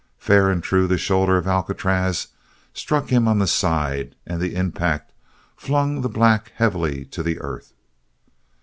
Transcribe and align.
Fair 0.17 0.49
and 0.49 0.63
true 0.63 0.87
the 0.87 0.97
shoulder 0.97 1.37
of 1.37 1.45
Alcatraz 1.45 2.29
struck 2.73 3.09
him 3.09 3.27
on 3.27 3.37
the 3.37 3.45
side 3.45 4.15
and 4.25 4.41
the 4.41 4.55
impact 4.55 5.13
flung 5.55 6.01
the 6.01 6.09
black 6.09 6.53
heavily 6.55 7.05
to 7.05 7.21
the 7.21 7.37
earth. 7.39 7.73